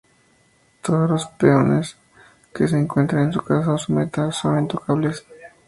[0.81, 1.95] Todos los peones
[2.55, 5.27] que se encuentren en su casa o su meta son intocables.